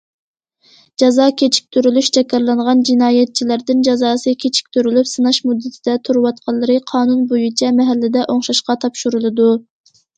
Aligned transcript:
جازا 1.01 1.27
كېچىكتۈرۈلۈش 1.41 2.09
جاكارلانغان 2.17 2.81
جىنايەتچىلەردىن 2.91 3.85
جازاسى 3.89 4.35
كېچىكتۈرۈلۈپ 4.47 5.13
سىناش 5.15 5.43
مۇددىتىدە 5.51 5.99
تۇرۇۋاتقانلىرى 6.09 6.83
قانۇن 6.97 7.25
بويىچە 7.35 7.75
مەھەللىدە 7.83 8.29
ئوڭشاشقا 8.31 8.83
تاپشۇرۇلىدۇ. 8.87 9.53